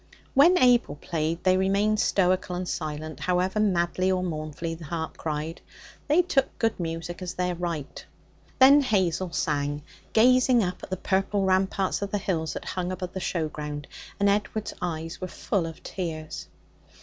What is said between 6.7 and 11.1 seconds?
music as their right. Then Hazel sang, gazing up at the